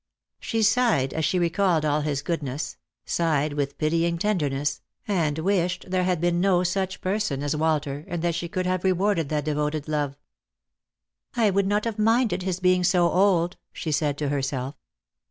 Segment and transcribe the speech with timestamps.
[0.39, 5.85] She sighed as she recalled all his goodness— sighed with pity ing tenderness, and wished
[5.91, 9.45] there had been no such person as Walter, and that she could have rewarded that
[9.45, 10.17] devoted love."
[11.35, 14.73] I would not have minded his being so old," she said to herself.